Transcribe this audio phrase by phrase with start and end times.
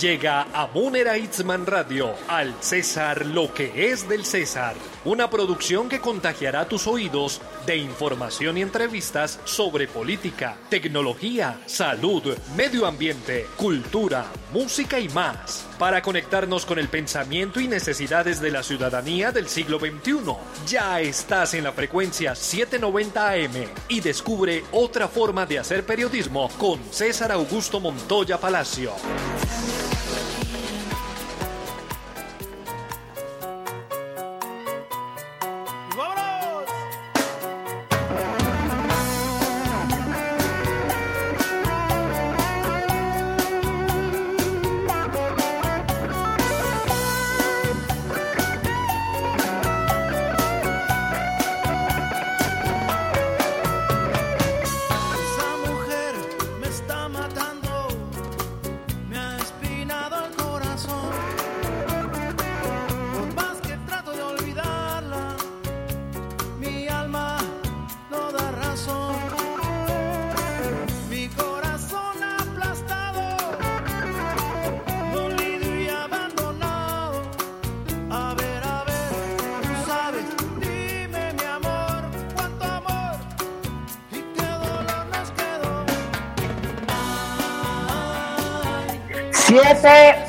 [0.00, 6.00] Llega a Munera Itzman Radio, al César lo que es del César, una producción que
[6.00, 14.98] contagiará tus oídos de información y entrevistas sobre política, tecnología, salud, medio ambiente, cultura, música
[14.98, 20.34] y más, para conectarnos con el pensamiento y necesidades de la ciudadanía del siglo XXI.
[20.66, 26.80] Ya estás en la frecuencia 790 AM y descubre otra forma de hacer periodismo con
[26.90, 28.94] César Augusto Montoya Palacio.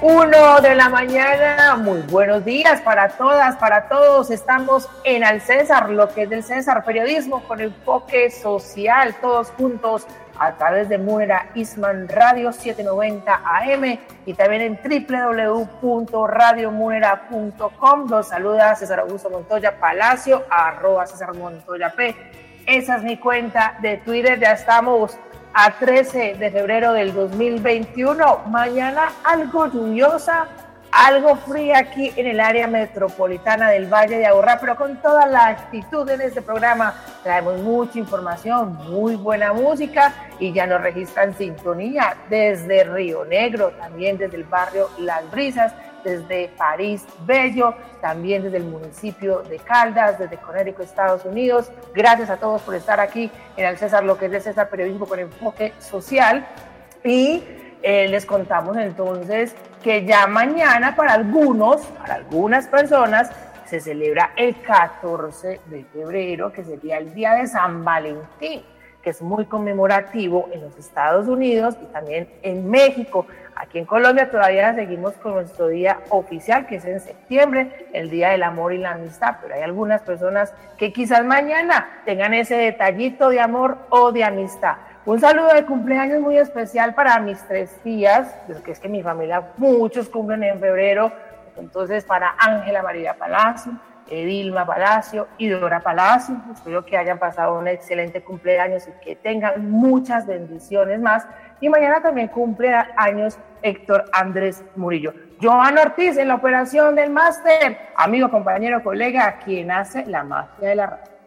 [0.02, 1.75] Uno de la mañana.
[1.75, 4.31] Muy buenos días para todas, para todos.
[4.31, 10.07] Estamos en Al César, lo que es del César, periodismo con enfoque social, todos juntos
[10.40, 14.79] a través de Munera Isman Radio 790 AM y también en
[15.84, 18.09] www.radiomunera.com.
[18.09, 22.16] Los saluda César Augusto Montoya Palacio, arroba César Montoya P.
[22.66, 24.40] Esa es mi cuenta de Twitter.
[24.40, 25.16] Ya estamos
[25.53, 28.44] a 13 de febrero del 2021.
[28.47, 30.47] Mañana algo lluviosa,
[30.91, 35.47] algo fría aquí en el área metropolitana del Valle de Aburrá, pero con toda la
[35.47, 42.16] actitud en este programa traemos mucha información, muy buena música y ya nos registran sintonía
[42.29, 45.73] desde Río Negro, también desde el barrio Las Brisas
[46.03, 51.72] desde París Bello, también desde el municipio de Caldas, desde Conérico, Estados Unidos.
[51.94, 55.06] Gracias a todos por estar aquí en el César, lo que es de César Periodismo
[55.06, 56.45] con enfoque social.
[57.03, 57.44] Y
[57.81, 63.31] eh, les contamos entonces que ya mañana para algunos, para algunas personas,
[63.66, 68.63] se celebra el 14 de febrero, que sería el Día de San Valentín
[69.01, 73.25] que es muy conmemorativo en los Estados Unidos y también en México.
[73.61, 78.29] Aquí en Colombia todavía seguimos con nuestro día oficial, que es en septiembre, el Día
[78.29, 83.29] del Amor y la Amistad, pero hay algunas personas que quizás mañana tengan ese detallito
[83.29, 84.77] de amor o de amistad.
[85.05, 89.49] Un saludo de cumpleaños muy especial para mis tres tías, porque es que mi familia,
[89.57, 91.11] muchos cumplen en febrero,
[91.55, 93.73] entonces para Ángela María Palacio,
[94.11, 96.35] Edilma Palacio y Dora Palacio.
[96.53, 101.25] Espero que hayan pasado un excelente cumpleaños y que tengan muchas bendiciones más.
[101.61, 105.13] Y mañana también cumple años Héctor Andrés Murillo.
[105.41, 110.75] Joan Ortiz en la operación del máster, amigo, compañero, colega, quien hace la magia de
[110.75, 111.21] la radio.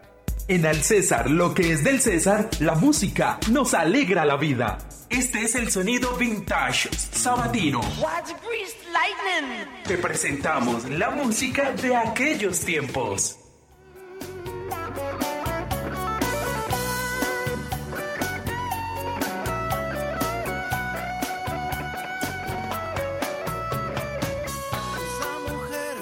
[0.46, 4.76] En Al César, lo que es del César, la música nos alegra la vida.
[5.08, 7.80] Este es el sonido vintage sabatino.
[9.86, 13.38] Te presentamos la música de aquellos tiempos.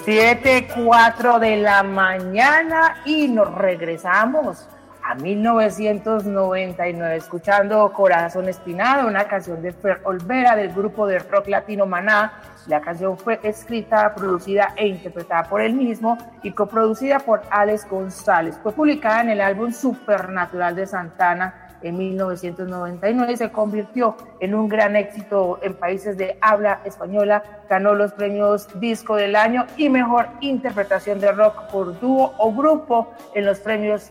[0.05, 4.69] Siete, cuatro de la mañana y nos regresamos
[5.05, 11.87] a 1999 escuchando Corazón Espinado, una canción de Fer Olvera del grupo de rock latino
[11.87, 12.33] Maná.
[12.67, 18.59] La canción fue escrita, producida e interpretada por él mismo y coproducida por Alex González.
[18.61, 24.69] Fue publicada en el álbum Supernatural de Santana en 1999 y se convirtió en un
[24.69, 27.43] gran éxito en países de habla española.
[27.69, 33.13] Ganó los premios Disco del Año y Mejor Interpretación de Rock por dúo o grupo
[33.35, 34.11] en los premios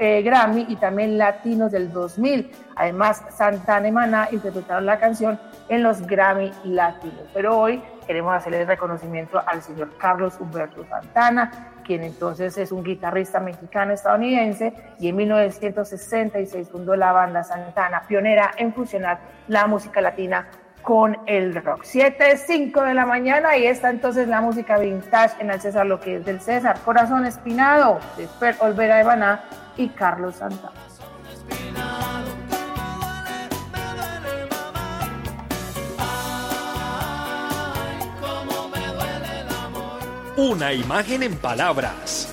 [0.00, 2.50] eh, Grammy y también Latinos del 2000.
[2.76, 5.38] Además, Santana y Maná interpretaron la canción
[5.68, 7.26] en los Grammy Latinos.
[7.32, 12.82] Pero hoy queremos hacerle el reconocimiento al señor Carlos Humberto Santana, quien entonces es un
[12.82, 20.00] guitarrista mexicano estadounidense y en 1966 fundó la banda Santana, pionera en fusionar la música
[20.00, 20.48] latina
[20.82, 21.80] con el rock.
[21.82, 25.98] 7, 5 de la mañana y está entonces la música vintage en el César, lo
[26.00, 26.78] que es del César.
[26.84, 29.44] Corazón Espinado, de Per Olvera de Baná
[29.76, 30.85] y Carlos Santana.
[40.36, 42.30] Una imagen en palabras.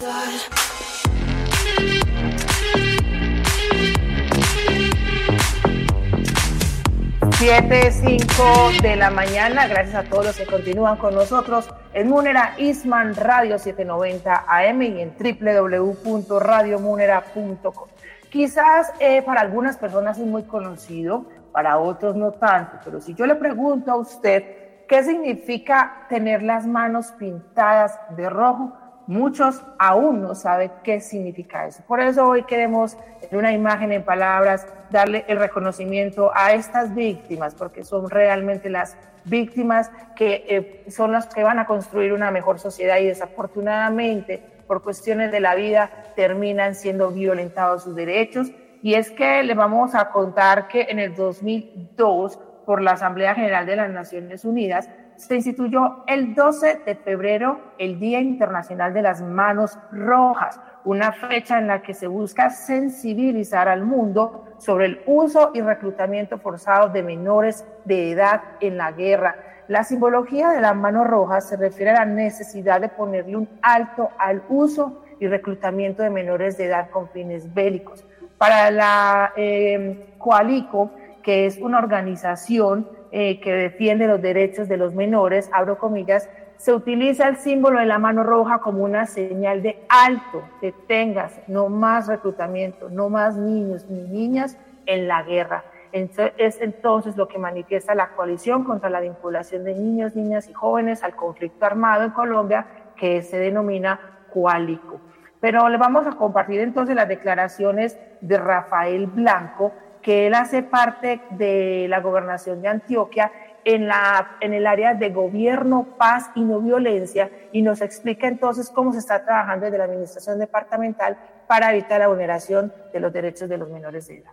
[7.38, 12.56] Siete, cinco de la mañana, gracias a todos los que continúan con nosotros en Munera
[12.58, 17.88] Isman Radio 790 AM y en www.radiomunera.com.
[18.30, 23.26] Quizás eh, para algunas personas es muy conocido, para otros no tanto, pero si yo
[23.26, 28.74] le pregunto a usted ¿Qué significa tener las manos pintadas de rojo?
[29.08, 31.84] Muchos aún no saben qué significa eso.
[31.88, 37.54] Por eso hoy queremos, en una imagen, en palabras, darle el reconocimiento a estas víctimas,
[37.54, 42.60] porque son realmente las víctimas que eh, son las que van a construir una mejor
[42.60, 48.52] sociedad y desafortunadamente por cuestiones de la vida terminan siendo violentados sus derechos.
[48.82, 53.66] Y es que le vamos a contar que en el 2002 por la Asamblea General
[53.66, 59.22] de las Naciones Unidas, se instituyó el 12 de febrero el Día Internacional de las
[59.22, 65.52] Manos Rojas, una fecha en la que se busca sensibilizar al mundo sobre el uso
[65.54, 69.36] y reclutamiento forzado de menores de edad en la guerra.
[69.68, 74.10] La simbología de las manos rojas se refiere a la necesidad de ponerle un alto
[74.18, 78.06] al uso y reclutamiento de menores de edad con fines bélicos.
[78.38, 80.92] Para la eh, Coalico,
[81.24, 86.74] que es una organización eh, que defiende los derechos de los menores, abro comillas, se
[86.74, 92.08] utiliza el símbolo de la mano roja como una señal de alto, detengas, no más
[92.08, 95.64] reclutamiento, no más niños ni niñas en la guerra.
[95.92, 101.04] Es entonces lo que manifiesta la coalición contra la vinculación de niños, niñas y jóvenes
[101.04, 102.66] al conflicto armado en Colombia,
[102.96, 104.00] que se denomina
[104.34, 105.00] Coalico.
[105.40, 111.22] Pero le vamos a compartir entonces las declaraciones de Rafael Blanco, que él hace parte
[111.32, 113.32] de la gobernación de Antioquia
[113.66, 118.70] en, la, en el área de gobierno, paz y no violencia y nos explica entonces
[118.70, 121.18] cómo se está trabajando desde la administración departamental
[121.48, 124.32] para evitar la vulneración de los derechos de los menores de edad.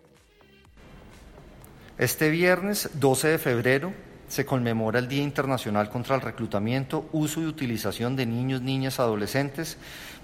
[1.96, 3.92] Este viernes 12 de febrero
[4.26, 9.76] se conmemora el Día Internacional contra el Reclutamiento, Uso y Utilización de Niños, Niñas, Adolescentes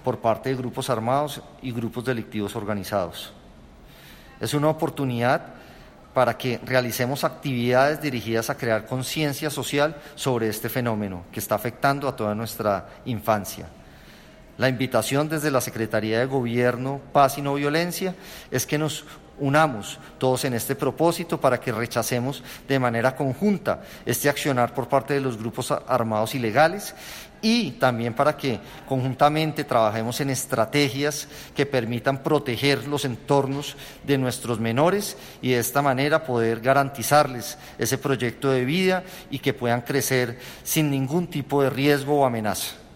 [0.03, 3.36] por parte de grupos armados y grupos delictivos organizados.
[4.39, 5.41] Es una oportunidad
[6.13, 12.07] para que realicemos actividades dirigidas a crear conciencia social sobre este fenómeno que está afectando
[12.07, 13.67] a toda nuestra infancia.
[14.57, 18.15] La invitación desde la Secretaría de Gobierno, Paz y No Violencia
[18.49, 19.05] es que nos
[19.39, 25.13] unamos todos en este propósito para que rechacemos de manera conjunta este accionar por parte
[25.13, 26.95] de los grupos armados ilegales
[27.49, 34.59] y también para que conjuntamente trabajemos en estrategias que permitan proteger los entornos de nuestros
[34.59, 40.37] menores y de esta manera poder garantizarles ese proyecto de vida y que puedan crecer
[40.61, 42.86] sin ningún tipo de riesgo o amenaza.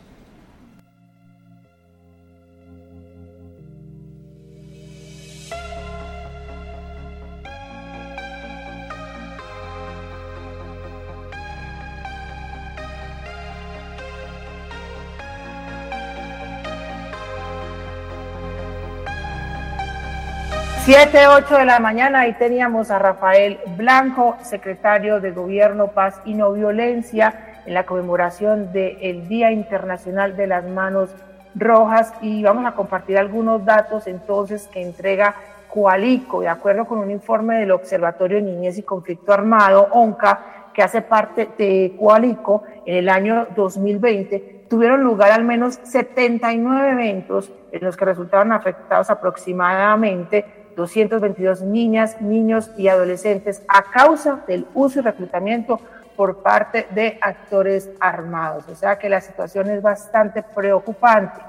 [20.84, 26.34] 7, 8 de la mañana, ahí teníamos a Rafael Blanco, secretario de Gobierno, Paz y
[26.34, 31.12] No Violencia, en la conmemoración del Día Internacional de las Manos
[31.54, 32.12] Rojas.
[32.24, 35.36] Y vamos a compartir algunos datos entonces que entrega
[35.70, 40.82] Coalico, de acuerdo con un informe del Observatorio de Niñez y Conflicto Armado, ONCA, que
[40.82, 47.84] hace parte de Coalico, en el año 2020 tuvieron lugar al menos 79 eventos en
[47.84, 55.02] los que resultaron afectados aproximadamente 222 niñas, niños y adolescentes a causa del uso y
[55.04, 55.80] reclutamiento
[56.16, 58.68] por parte de actores armados.
[58.68, 61.40] O sea que la situación es bastante preocupante.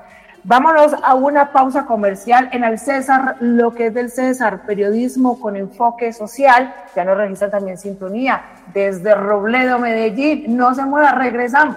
[0.45, 5.57] Vámonos a una pausa comercial en el César, lo que es del César, periodismo con
[5.57, 6.75] enfoque social.
[6.97, 8.43] Ya nos registra también sintonía
[8.75, 10.57] desde Robledo, Medellín.
[10.57, 11.77] No se mueva, regresamos.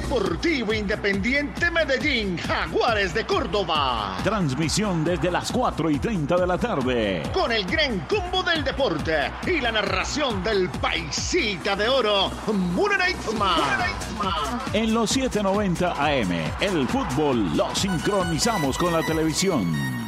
[0.00, 4.16] Deportivo Independiente Medellín, Jaguares de Córdoba.
[4.22, 7.22] Transmisión desde las 4 y 30 de la tarde.
[7.34, 13.56] Con el gran combo del deporte y la narración del paisita de oro, Muneraizma.
[14.72, 20.07] En los 7:90 AM, el fútbol lo sincronizamos con la televisión.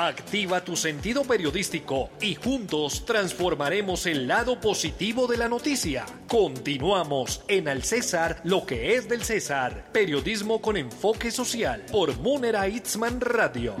[0.00, 6.06] Activa tu sentido periodístico y juntos transformaremos el lado positivo de la noticia.
[6.28, 9.88] Continuamos en Al César, lo que es del César.
[9.90, 13.74] Periodismo con enfoque social por Munera Itzman Radio.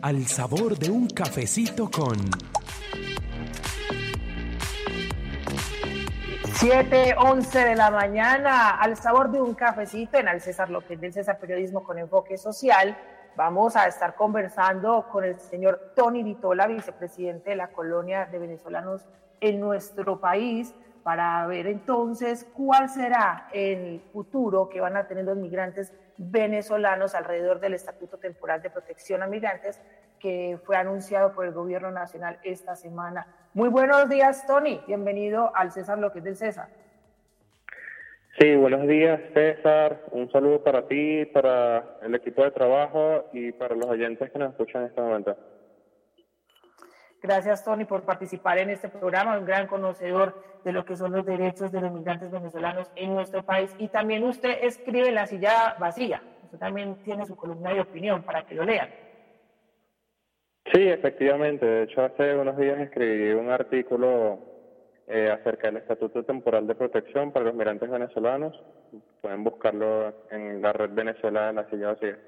[0.00, 2.16] Al sabor de un cafecito con
[6.60, 11.12] 7, 11 de la mañana, al sabor de un cafecito en Al César López del
[11.12, 12.98] César Periodismo con Enfoque Social.
[13.36, 19.06] Vamos a estar conversando con el señor Tony Vitola, vicepresidente de la colonia de venezolanos
[19.40, 20.74] en nuestro país,
[21.04, 27.60] para ver entonces cuál será el futuro que van a tener los migrantes venezolanos alrededor
[27.60, 29.80] del Estatuto Temporal de Protección a Migrantes
[30.18, 33.28] que fue anunciado por el Gobierno Nacional esta semana.
[33.54, 34.80] Muy buenos días, Tony.
[34.86, 36.68] Bienvenido al César Lo que es del César.
[38.38, 40.04] Sí, buenos días, César.
[40.12, 44.50] Un saludo para ti, para el equipo de trabajo y para los oyentes que nos
[44.50, 45.36] escuchan en este momento.
[47.20, 51.24] Gracias, Tony, por participar en este programa, un gran conocedor de lo que son los
[51.24, 53.74] derechos de los migrantes venezolanos en nuestro país.
[53.78, 56.22] Y también usted escribe La Silla Vacía.
[56.44, 58.88] Usted también tiene su columna de opinión para que lo lean.
[60.72, 61.64] Sí, efectivamente.
[61.64, 64.38] De hecho, hace unos días escribí un artículo
[65.06, 68.54] eh, acerca del Estatuto Temporal de Protección para los migrantes venezolanos.
[69.22, 72.18] Pueden buscarlo en la red Venezuela de la Silla Vacía.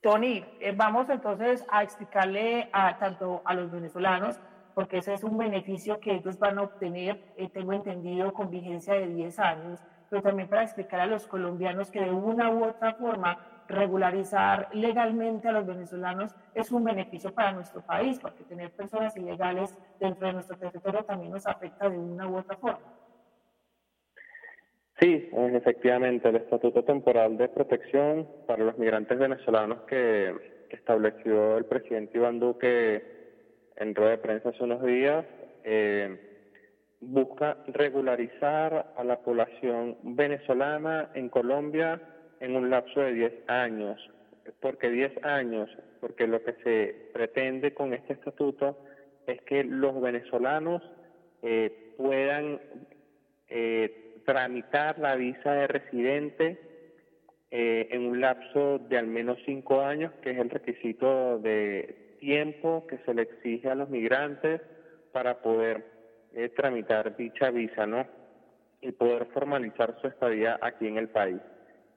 [0.00, 4.40] Tony, eh, vamos entonces a explicarle a tanto a los venezolanos,
[4.74, 8.94] porque ese es un beneficio que ellos van a obtener, eh, tengo entendido, con vigencia
[8.94, 12.94] de 10 años, pero también para explicar a los colombianos que de una u otra
[12.94, 13.38] forma
[13.70, 19.76] regularizar legalmente a los venezolanos es un beneficio para nuestro país, porque tener personas ilegales
[19.98, 23.00] dentro de nuestro territorio también nos afecta de una u otra forma.
[25.00, 32.16] Sí, efectivamente, el Estatuto Temporal de Protección para los migrantes venezolanos que, estableció el presidente
[32.16, 33.02] Iván Duque
[33.74, 35.26] en rueda de prensa hace unos días,
[35.64, 36.30] eh,
[37.00, 42.00] busca regularizar a la población venezolana en Colombia
[42.40, 44.00] en un lapso de 10 años.
[44.60, 45.70] ¿Por qué 10 años?
[46.00, 48.78] Porque lo que se pretende con este estatuto
[49.26, 50.82] es que los venezolanos
[51.42, 52.60] eh, puedan
[53.48, 56.60] eh, tramitar la visa de residente
[57.50, 62.86] eh, en un lapso de al menos 5 años, que es el requisito de tiempo
[62.86, 64.60] que se le exige a los migrantes
[65.12, 66.00] para poder
[66.54, 68.06] tramitar dicha visa, ¿no?
[68.80, 71.40] Y poder formalizar su estadía aquí en el país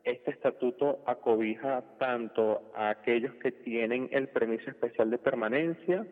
[0.04, 6.06] este estatuto acobija tanto a aquellos que tienen el permiso especial de permanencia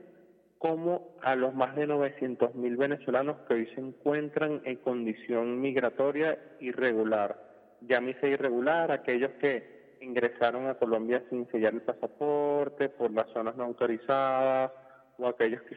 [0.58, 6.38] como a los más de 900 mil venezolanos que hoy se encuentran en condición migratoria
[6.60, 7.36] irregular.
[7.82, 13.64] Llámese irregular aquellos que ingresaron a Colombia sin sellar el pasaporte por las zonas no
[13.64, 14.72] autorizadas
[15.18, 15.76] o aquellos que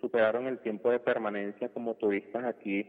[0.00, 2.86] superaron el tiempo de permanencia como turistas aquí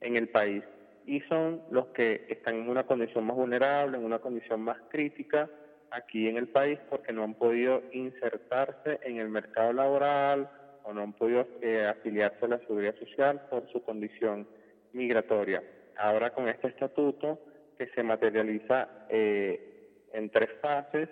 [0.00, 0.64] en el país
[1.10, 5.50] y son los que están en una condición más vulnerable, en una condición más crítica
[5.90, 10.48] aquí en el país porque no han podido insertarse en el mercado laboral
[10.84, 14.46] o no han podido eh, afiliarse a la seguridad social por su condición
[14.92, 15.64] migratoria.
[15.98, 17.40] Ahora con este estatuto
[17.76, 21.08] que se materializa eh, en tres fases,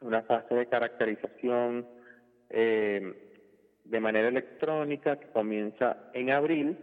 [0.00, 1.86] una fase de caracterización
[2.50, 3.38] eh,
[3.84, 6.76] de manera electrónica que comienza en abril,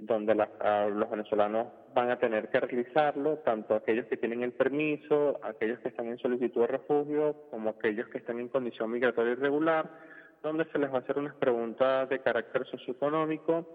[0.00, 5.78] donde los venezolanos van a tener que realizarlo, tanto aquellos que tienen el permiso, aquellos
[5.80, 9.90] que están en solicitud de refugio, como aquellos que están en condición migratoria irregular,
[10.42, 13.66] donde se les va a hacer unas preguntas de carácter socioeconómico,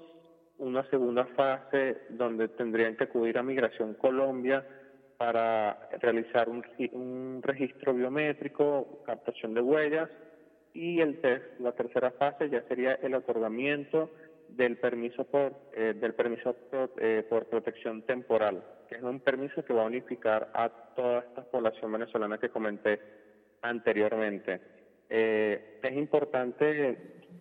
[0.57, 4.65] una segunda fase donde tendrían que acudir a Migración Colombia
[5.17, 10.09] para realizar un, un registro biométrico, captación de huellas,
[10.73, 11.19] y el
[11.59, 14.11] la tercera fase ya sería el otorgamiento
[14.49, 16.55] del permiso por eh, del permiso
[16.97, 21.43] eh, por, protección temporal, que es un permiso que va a unificar a toda esta
[21.43, 22.99] población venezolana que comenté
[23.61, 24.59] anteriormente.
[25.09, 26.97] Eh, es importante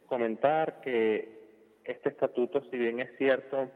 [0.07, 3.71] comentar que este estatuto, si bien es cierto,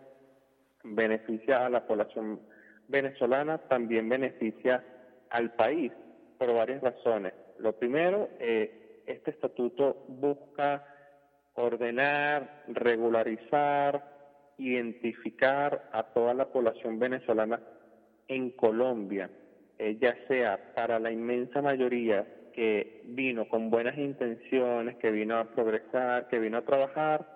[0.84, 2.40] beneficia a la población
[2.88, 4.84] venezolana, también beneficia
[5.30, 5.92] al país
[6.38, 7.32] por varias razones.
[7.58, 10.89] Lo primero, este estatuto busca
[11.60, 14.04] ordenar, regularizar,
[14.58, 17.60] identificar a toda la población venezolana
[18.28, 19.30] en Colombia,
[19.98, 26.28] ya sea para la inmensa mayoría que vino con buenas intenciones, que vino a progresar,
[26.28, 27.26] que vino a trabajar,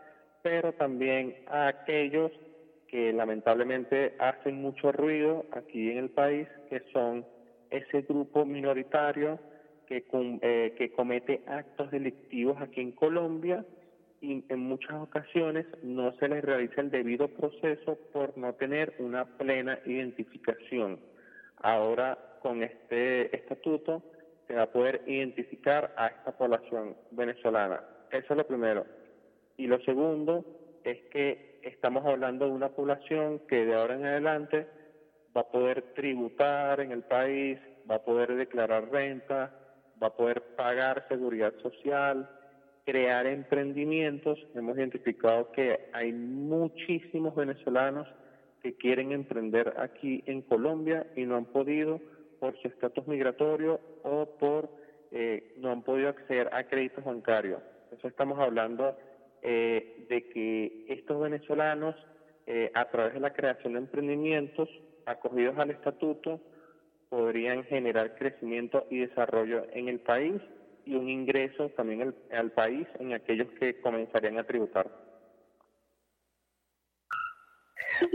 [0.42, 2.30] pero también a aquellos
[2.88, 7.24] que lamentablemente hacen mucho ruido aquí en el país, que son
[7.70, 9.38] ese grupo minoritario
[9.86, 10.04] que,
[10.42, 13.64] eh, que comete actos delictivos aquí en Colombia
[14.24, 19.26] y en muchas ocasiones no se les realiza el debido proceso por no tener una
[19.36, 20.98] plena identificación.
[21.58, 24.02] Ahora, con este estatuto,
[24.46, 27.82] se va a poder identificar a esta población venezolana.
[28.10, 28.86] Eso es lo primero.
[29.58, 30.44] Y lo segundo
[30.84, 34.66] es que estamos hablando de una población que de ahora en adelante
[35.36, 37.58] va a poder tributar en el país,
[37.90, 39.54] va a poder declarar renta,
[40.02, 42.28] va a poder pagar seguridad social,
[42.84, 44.38] crear emprendimientos.
[44.54, 48.06] Hemos identificado que hay muchísimos venezolanos
[48.62, 52.00] que quieren emprender aquí en Colombia y no han podido
[52.40, 54.68] por su estatus migratorio o por
[55.10, 57.62] eh, no han podido acceder a créditos bancarios.
[57.96, 58.96] Eso estamos hablando
[59.42, 61.94] eh, de que estos venezolanos,
[62.46, 64.68] eh, a través de la creación de emprendimientos
[65.06, 66.40] acogidos al estatuto,
[67.08, 70.40] podrían generar crecimiento y desarrollo en el país
[70.86, 74.90] y un ingreso también al, país en aquellos que comenzarían a tributar.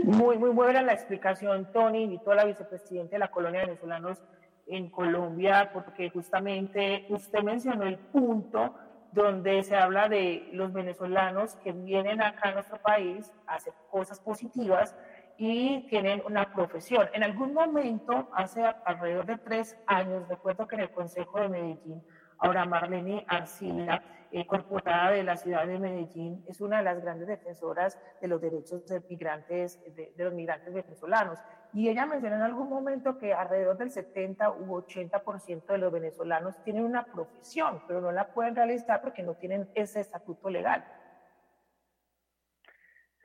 [0.04, 2.04] Muy, muy buena la explicación, Tony.
[2.04, 4.22] Invito a la vicepresidenta de la colonia de venezolanos
[4.66, 8.74] en Colombia, porque justamente usted mencionó el punto
[9.12, 14.20] donde se habla de los venezolanos que vienen acá a nuestro país a hacer cosas
[14.20, 14.96] positivas
[15.36, 17.08] y tienen una profesión.
[17.12, 22.02] En algún momento, hace alrededor de tres años, recuerdo que en el Consejo de Medellín,
[22.40, 27.28] ahora Marlene Arcila, eh, corporada de la ciudad de Medellín, es una de las grandes
[27.28, 31.38] defensoras de los derechos de, migrantes, de, los migrantes venezolanos.
[31.72, 36.62] Y ella mencionó en algún momento que alrededor del 70 u 80% de los venezolanos
[36.64, 40.84] tienen una profesión, pero no la pueden realizar porque no tienen ese estatuto legal.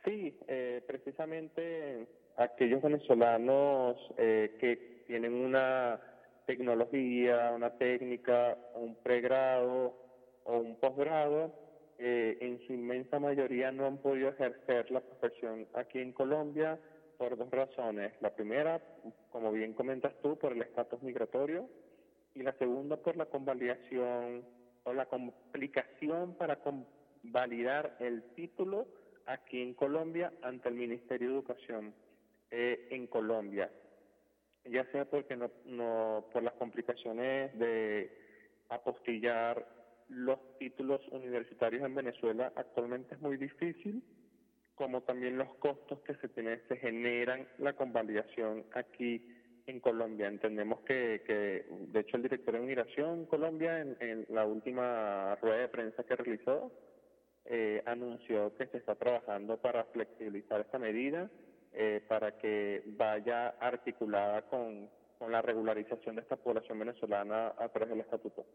[0.04, 6.00] Sí, eh, precisamente aquellos venezolanos eh, que tienen una
[6.46, 9.96] tecnología, una técnica, un pregrado
[10.44, 11.54] o un posgrado,
[11.98, 16.78] eh, en su inmensa mayoría no han podido ejercer la profesión aquí en Colombia
[17.18, 18.14] por dos razones.
[18.22, 18.82] La primera,
[19.32, 21.70] como bien comentas tú, por el estatus migratorio
[22.34, 24.44] y la segunda por la convalidación
[24.84, 28.88] o la complicación para convalidar el título
[29.26, 31.94] aquí en Colombia ante el Ministerio de Educación
[32.52, 33.72] eh, en Colombia,
[34.70, 38.12] ya sea porque no, no por las complicaciones de
[38.70, 39.66] apostillar
[40.10, 44.04] los títulos universitarios en Venezuela actualmente es muy difícil,
[44.76, 49.26] como también los costos que se tienen, se generan la convalidación aquí
[49.68, 50.28] en Colombia.
[50.28, 55.58] Entendemos que, que de hecho, el director de Migración Colombia, en, en la última rueda
[55.58, 56.72] de prensa que realizó,
[57.46, 61.30] eh, anunció que se está trabajando para flexibilizar esta medida
[61.78, 64.90] eh, para que vaya articulada con,
[65.30, 68.46] la regularización de esta población venezolana a través del estatuto.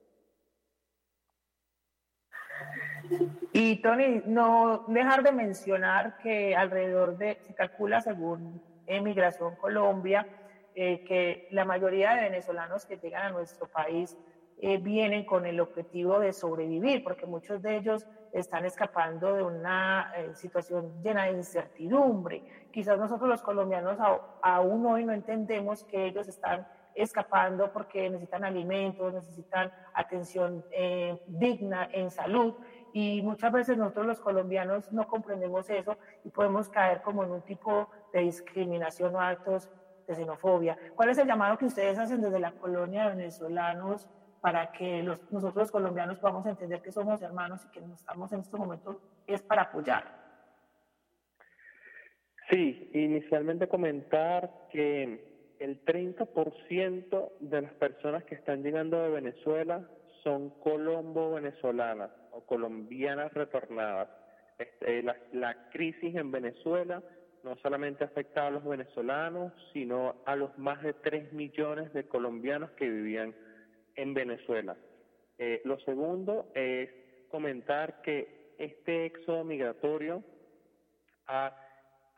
[3.52, 10.26] Y Tony, no dejar de mencionar que alrededor de, se calcula según Emigración Colombia,
[10.74, 14.16] eh, que la mayoría de venezolanos que llegan a nuestro país
[14.62, 20.12] eh, vienen con el objetivo de sobrevivir, porque muchos de ellos están escapando de una
[20.14, 22.44] eh, situación llena de incertidumbre.
[22.70, 23.96] Quizás nosotros los colombianos
[24.42, 31.88] aún hoy no entendemos que ellos están escapando porque necesitan alimentos, necesitan atención eh, digna
[31.92, 32.55] en salud
[32.92, 37.42] y muchas veces nosotros los colombianos no comprendemos eso y podemos caer como en un
[37.42, 39.70] tipo de discriminación o actos
[40.07, 40.77] de xenofobia.
[40.94, 44.09] ¿Cuál es el llamado que ustedes hacen desde la colonia de venezolanos
[44.40, 48.59] para que nosotros los colombianos podamos entender que somos hermanos y que estamos en estos
[48.59, 50.20] momentos es para apoyar?
[52.50, 59.87] Sí, inicialmente comentar que el 30% de las personas que están llegando de Venezuela
[60.24, 64.09] son colombo-venezolanas o colombianas retornadas.
[64.59, 67.03] Este, la, la, crisis en Venezuela
[67.44, 72.70] no solamente afecta a los venezolanos, sino a los más de 3 millones de colombianos
[72.72, 73.35] que vivían
[74.00, 74.76] en Venezuela.
[75.38, 76.90] Eh, lo segundo es
[77.30, 80.22] comentar que este éxodo migratorio
[81.26, 81.54] ha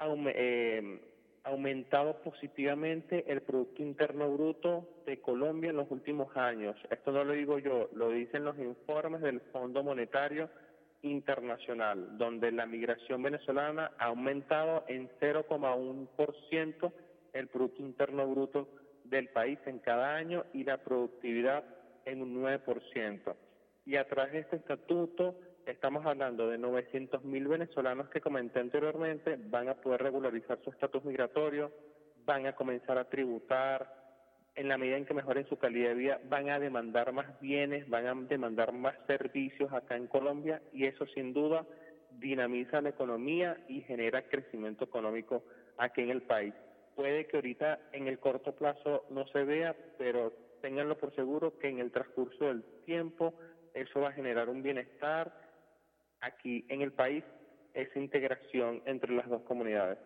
[0.00, 1.00] eh,
[1.44, 6.76] aumentado positivamente el Producto Interno Bruto de Colombia en los últimos años.
[6.90, 10.48] Esto no lo digo yo, lo dicen los informes del Fondo Monetario
[11.02, 16.92] Internacional, donde la migración venezolana ha aumentado en 0,1%
[17.32, 18.68] el Producto Interno Bruto
[19.12, 21.62] del país en cada año y la productividad
[22.06, 23.36] en un 9%.
[23.84, 29.38] Y a través de este estatuto estamos hablando de 900 mil venezolanos que comenté anteriormente,
[29.38, 31.70] van a poder regularizar su estatus migratorio,
[32.24, 34.02] van a comenzar a tributar,
[34.54, 37.88] en la medida en que mejoren su calidad de vida, van a demandar más bienes,
[37.88, 41.66] van a demandar más servicios acá en Colombia y eso sin duda
[42.18, 45.42] dinamiza la economía y genera crecimiento económico
[45.78, 46.54] aquí en el país.
[46.94, 51.68] Puede que ahorita en el corto plazo no se vea, pero ténganlo por seguro que
[51.68, 53.34] en el transcurso del tiempo
[53.74, 55.32] eso va a generar un bienestar
[56.20, 57.24] aquí en el país,
[57.74, 59.98] esa integración entre las dos comunidades.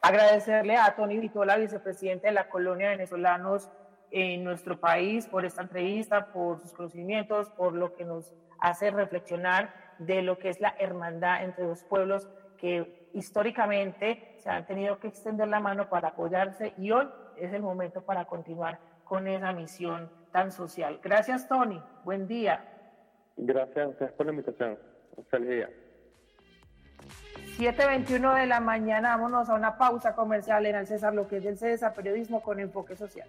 [0.00, 3.70] Agradecerle a Tony Vitola, vicepresidente de la colonia de venezolanos
[4.10, 9.74] en nuestro país, por esta entrevista, por sus conocimientos, por lo que nos hace reflexionar
[9.98, 15.08] de lo que es la hermandad entre dos pueblos que históricamente se han tenido que
[15.08, 20.10] extender la mano para apoyarse y hoy es el momento para continuar con esa misión
[20.32, 21.00] tan social.
[21.02, 21.80] Gracias, Tony.
[22.04, 22.64] Buen día.
[23.36, 24.78] Gracias a ustedes por la invitación.
[25.30, 25.70] Feliz día.
[27.58, 31.44] 7.21 de la mañana, vámonos a una pausa comercial en el César, lo que es
[31.44, 33.28] del César, periodismo con enfoque social.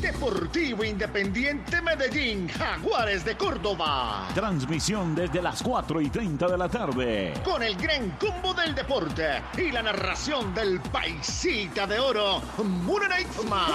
[0.00, 4.28] Deportivo Independiente Medellín, Jaguares de Córdoba.
[4.34, 7.34] Transmisión desde las 4 y 30 de la tarde.
[7.44, 13.66] Con el gran combo del deporte y la narración del paisita de oro, Muneraitma.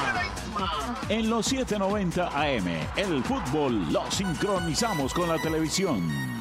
[1.09, 6.40] En los 790 AM, el fútbol lo sincronizamos con la televisión.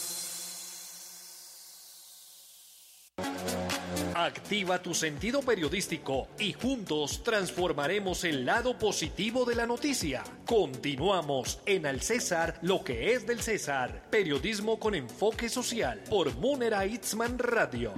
[4.51, 10.25] Activa tu sentido periodístico y juntos transformaremos el lado positivo de la noticia.
[10.45, 14.09] Continuamos en Al César, lo que es del César.
[14.09, 17.93] Periodismo con enfoque social por Munera Itzman Radio.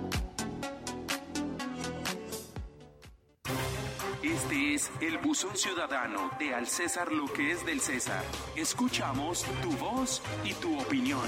[4.22, 8.24] Este es el buzón ciudadano de Al César, lo que es del César.
[8.56, 11.28] Escuchamos tu voz y tu opinión.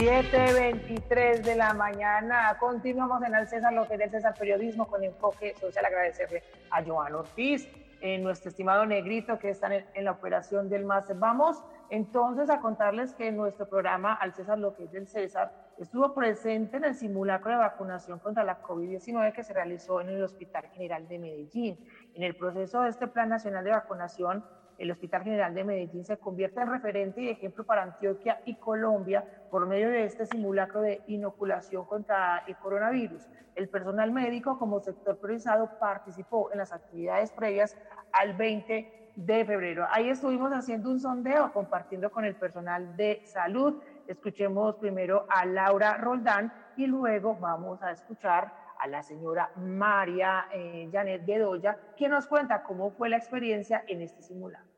[0.00, 2.56] 7.23 de la mañana.
[2.58, 5.84] Continuamos en el César, lo que es del César Periodismo con enfoque social.
[5.84, 7.68] Agradecerle a Joan Ortiz,
[8.00, 11.16] en nuestro estimado Negrito, que está en, la operación del máster.
[11.16, 16.14] Vamos entonces a contarles que nuestro programa Al César, lo que es del César, estuvo
[16.14, 20.64] presente en el simulacro de vacunación contra la COVID-19 que se realizó en el Hospital
[20.68, 21.78] General de Medellín.
[22.14, 24.46] En el proceso de este Plan Nacional de Vacunación,
[24.80, 29.22] el Hospital General de Medellín se convierte en referente y ejemplo para Antioquia y Colombia
[29.50, 33.28] por medio de este simulacro de inoculación contra el coronavirus.
[33.54, 37.76] El personal médico como sector priorizado participó en las actividades previas
[38.12, 39.86] al 20 de febrero.
[39.90, 43.82] Ahí estuvimos haciendo un sondeo, compartiendo con el personal de salud.
[44.06, 50.88] Escuchemos primero a Laura Roldán y luego vamos a escuchar a la señora María eh,
[50.90, 54.69] Janet Bedoya, quien nos cuenta cómo fue la experiencia en este simulacro.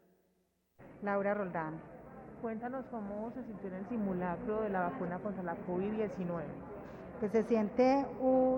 [1.02, 1.80] Laura Roldán.
[2.40, 6.42] Cuéntanos cómo se sintió en el simulacro de la vacuna contra la COVID-19.
[7.18, 8.04] Pues se siente,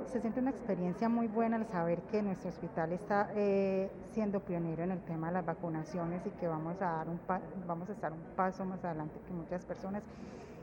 [0.06, 4.82] se siente una experiencia muy buena al saber que nuestro hospital está eh, siendo pionero
[4.82, 7.20] en el tema de las vacunaciones y que vamos a, dar un
[7.66, 10.02] vamos a estar un paso más adelante que muchas personas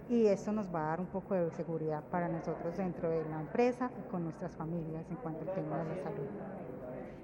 [0.10, 3.40] y esto nos va a dar un poco de seguridad para nosotros dentro de la
[3.40, 6.81] empresa y con nuestras familias en cuanto al tema de la salud.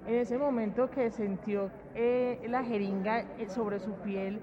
[0.08, 4.40] En ese momento que sintió eh, la jeringa eh, sobre su piel,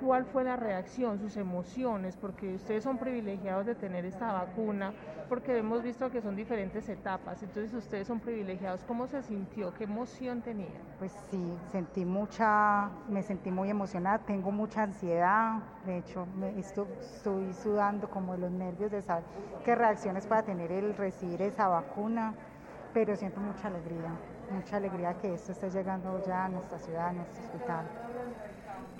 [0.00, 4.94] cuál fue la reacción, sus emociones, porque ustedes son privilegiados de tener esta vacuna,
[5.28, 9.74] porque hemos visto que son diferentes etapas, entonces ustedes son privilegiados, ¿cómo se sintió?
[9.74, 10.80] ¿Qué emoción tenía?
[10.98, 18.08] Pues sí, sentí mucha, me sentí muy emocionada, tengo mucha ansiedad, de hecho estoy, sudando
[18.08, 19.24] como los nervios de saber
[19.62, 22.32] qué reacciones para tener el recibir esa vacuna,
[22.94, 24.10] pero siento mucha alegría,
[24.50, 27.86] mucha alegría que esto esté llegando ya a nuestra ciudad, a nuestro hospital.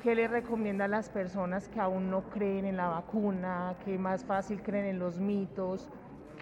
[0.03, 4.25] ¿Qué le recomienda a las personas que aún no creen en la vacuna, que más
[4.25, 5.89] fácil creen en los mitos?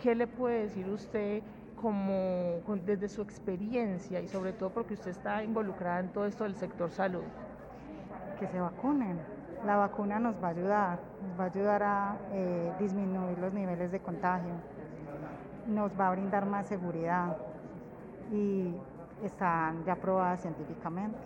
[0.02, 1.42] ¿Qué le puede decir usted
[1.76, 6.54] como desde su experiencia y sobre todo porque usted está involucrada en todo esto del
[6.54, 7.24] sector salud?
[8.38, 9.20] Que se vacunen.
[9.66, 13.92] La vacuna nos va a ayudar, nos va a ayudar a eh, disminuir los niveles
[13.92, 14.54] de contagio,
[15.66, 17.36] nos va a brindar más seguridad
[18.32, 18.74] y
[19.22, 21.18] están ya probadas científicamente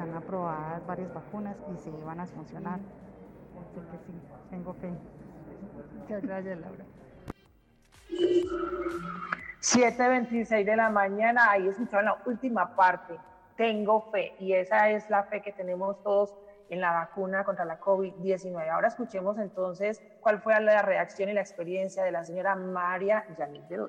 [0.00, 2.80] están aprobadas varias vacunas y sí van a funcionar.
[3.60, 4.12] Así que sí,
[4.48, 4.90] tengo fe.
[5.98, 6.84] Muchas gracias, Laura.
[9.60, 13.18] 7.26 de la mañana, ahí escucharon la última parte.
[13.56, 16.34] Tengo fe y esa es la fe que tenemos todos
[16.70, 18.70] en la vacuna contra la COVID-19.
[18.70, 23.68] Ahora escuchemos entonces cuál fue la reacción y la experiencia de la señora María Yanil
[23.68, 23.86] de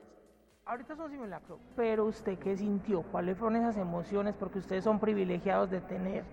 [0.72, 5.70] Ahorita son simulacro, pero usted qué sintió, cuáles fueron esas emociones, porque ustedes son privilegiados
[5.70, 6.24] de tener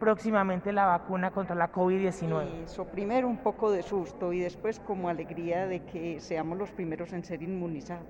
[0.00, 2.64] próximamente la vacuna contra la COVID-19.
[2.64, 7.12] Eso, primero un poco de susto y después como alegría de que seamos los primeros
[7.12, 8.08] en ser inmunizados.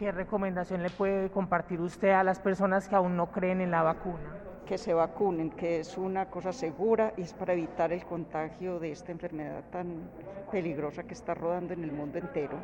[0.00, 3.84] ¿Qué recomendación le puede compartir usted a las personas que aún no creen en la
[3.84, 4.43] vacuna?
[4.66, 8.92] Que se vacunen, que es una cosa segura y es para evitar el contagio de
[8.92, 10.08] esta enfermedad tan
[10.50, 12.56] peligrosa que está rodando en el mundo entero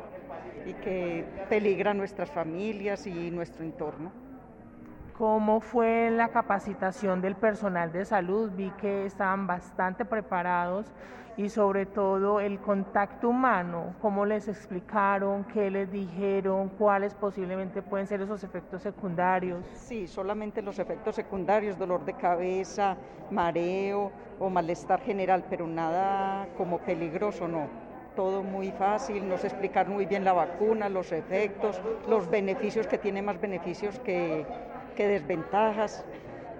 [0.65, 4.30] y que peligra nuestras familias y nuestro entorno.
[5.21, 8.49] ¿Cómo fue la capacitación del personal de salud?
[8.55, 10.91] Vi que estaban bastante preparados
[11.37, 18.07] y sobre todo el contacto humano, cómo les explicaron, qué les dijeron, cuáles posiblemente pueden
[18.07, 19.63] ser esos efectos secundarios.
[19.75, 22.97] Sí, solamente los efectos secundarios, dolor de cabeza,
[23.29, 30.05] mareo o malestar general, pero nada como peligroso, no todo muy fácil, nos explicaron muy
[30.05, 31.79] bien la vacuna, los efectos,
[32.09, 34.45] los beneficios que tiene más beneficios que,
[34.95, 36.05] desventajas.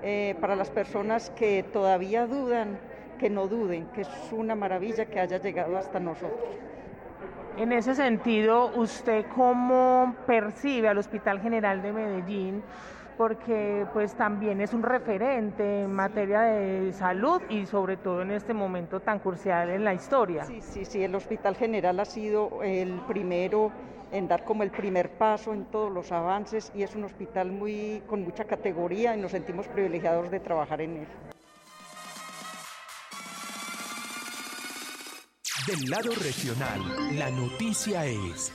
[0.04, 2.80] Eh, para las personas que todavía dudan,
[3.20, 6.50] que no duden, que es una maravilla que haya llegado hasta nosotros.
[7.58, 12.63] En ese sentido, ¿usted cómo percibe al Hospital General de Medellín?
[13.17, 18.52] porque pues también es un referente en materia de salud y sobre todo en este
[18.52, 20.44] momento tan crucial en la historia.
[20.44, 23.72] Sí, sí, sí, el Hospital General ha sido el primero
[24.12, 28.04] en dar como el primer paso en todos los avances y es un hospital muy
[28.08, 31.08] con mucha categoría y nos sentimos privilegiados de trabajar en él.
[35.67, 38.52] Del lado regional, la noticia es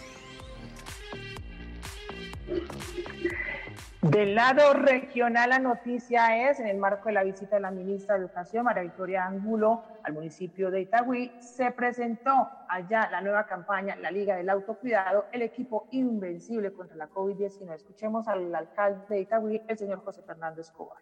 [4.11, 8.15] del lado regional, la noticia es, en el marco de la visita de la ministra
[8.15, 13.97] de Educación, María Victoria Angulo, al municipio de Itagüí, se presentó allá la nueva campaña,
[13.97, 17.75] la Liga del Autocuidado, el equipo invencible contra la COVID-19.
[17.75, 20.99] Escuchemos al alcalde de Itagüí, el señor José Fernando Escobar.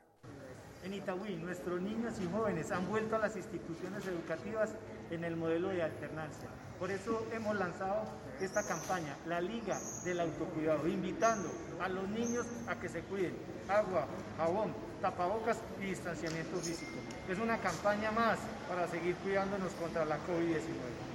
[0.85, 4.69] En Itagüí, nuestros niños y jóvenes han vuelto a las instituciones educativas
[5.11, 6.51] en el modelo de alternancia.
[6.79, 8.05] Por eso hemos lanzado
[8.39, 11.49] esta campaña, la Liga del Autocuidado, invitando
[11.81, 13.35] a los niños a que se cuiden.
[13.67, 16.99] Agua, jabón, tapabocas y distanciamiento físico.
[17.31, 21.14] Es una campaña más para seguir cuidándonos contra la COVID-19.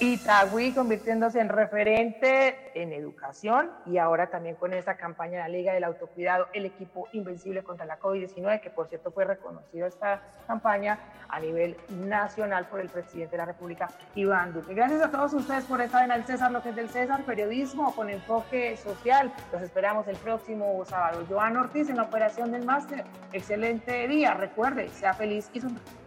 [0.00, 5.74] Itagüí convirtiéndose en referente en educación y ahora también con esta campaña de la Liga
[5.74, 10.98] del Autocuidado, el equipo invencible contra la COVID-19, que por cierto fue reconocido esta campaña
[11.28, 14.72] a nivel nacional por el presidente de la República, Iván Duque.
[14.72, 17.94] Gracias a todos ustedes por estar en el César, lo que es del César, periodismo
[17.94, 19.30] con enfoque social.
[19.52, 21.26] Los esperamos el próximo sábado.
[21.28, 23.04] Joan Ortiz en la operación del máster.
[23.34, 24.32] Excelente día.
[24.32, 25.99] Recuerde, sea feliz y sonríe.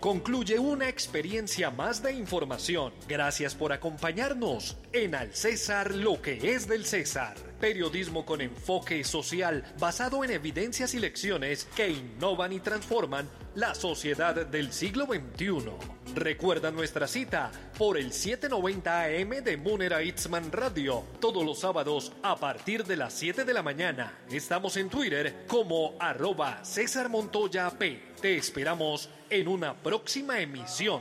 [0.00, 2.92] Concluye una experiencia más de información.
[3.08, 7.36] Gracias por acompañarnos en Al César lo que es del César.
[7.60, 14.34] Periodismo con enfoque social basado en evidencias y lecciones que innovan y transforman la sociedad
[14.46, 15.72] del siglo XXI.
[16.14, 22.36] Recuerda nuestra cita por el 790 AM de Munera Itzman Radio, todos los sábados a
[22.36, 24.18] partir de las 7 de la mañana.
[24.30, 28.14] Estamos en Twitter como arroba César Montoya P.
[28.20, 31.00] Te esperamos en una próxima emisión.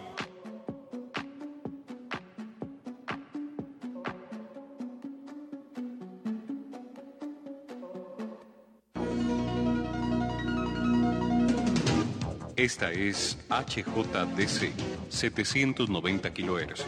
[12.66, 14.74] Esta es HJDC
[15.10, 16.84] 790 kHz,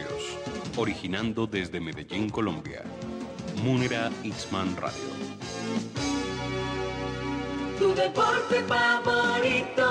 [0.76, 2.82] originando desde Medellín, Colombia.
[3.62, 4.98] Munera Isman Radio.
[7.78, 9.86] Tu deporte favorito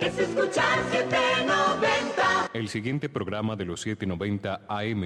[0.00, 2.50] es escuchar 790.
[2.54, 4.96] El siguiente programa de los 790 AM